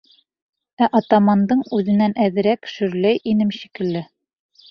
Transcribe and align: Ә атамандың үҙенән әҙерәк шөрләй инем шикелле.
Ә 0.83 0.87
атамандың 0.99 1.59
үҙенән 1.79 2.15
әҙерәк 2.25 2.71
шөрләй 2.77 3.21
инем 3.35 3.51
шикелле. 3.61 4.05